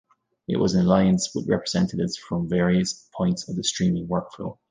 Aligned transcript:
It 0.47 0.57
was 0.57 0.73
an 0.73 0.87
alliance 0.87 1.29
with 1.35 1.47
representatives 1.47 2.17
from 2.17 2.49
various 2.49 3.07
points 3.13 3.47
of 3.47 3.55
the 3.55 3.63
streaming 3.63 4.07
work-flow. 4.07 4.57